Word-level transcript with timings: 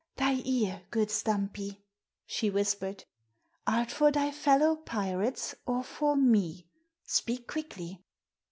"Thy 0.15 0.41
ear, 0.45 0.81
good 0.89 1.11
Stumpy," 1.11 1.83
she 2.25 2.49
whispered. 2.49 3.05
"Art 3.67 3.91
for 3.91 4.09
thy 4.11 4.31
fellow 4.31 4.77
pirates, 4.77 5.53
or 5.67 5.83
for 5.83 6.15
me? 6.15 6.65
Speak 7.03 7.45
quickly." 7.45 8.03